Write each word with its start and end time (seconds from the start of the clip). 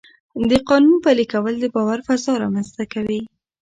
د 0.49 0.51
قانون 0.69 0.97
پلي 1.03 1.25
کول 1.33 1.55
د 1.59 1.65
باور 1.75 1.99
فضا 2.07 2.33
رامنځته 2.43 2.83
کوي 2.93 3.21